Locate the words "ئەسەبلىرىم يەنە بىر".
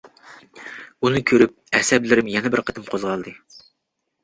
1.81-2.65